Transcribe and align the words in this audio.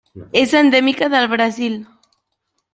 És 0.39 0.55
endèmica 0.61 1.11
de 1.15 1.21
Brasil. 1.35 1.79